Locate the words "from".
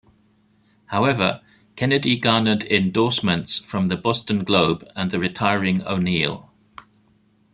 3.59-3.85